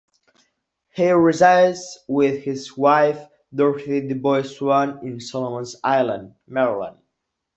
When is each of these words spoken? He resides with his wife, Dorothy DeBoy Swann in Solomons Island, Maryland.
He 0.95 1.11
resides 1.11 1.99
with 2.07 2.43
his 2.43 2.75
wife, 2.75 3.23
Dorothy 3.53 4.01
DeBoy 4.09 4.47
Swann 4.47 4.97
in 5.05 5.19
Solomons 5.19 5.75
Island, 5.83 6.33
Maryland. 6.47 6.97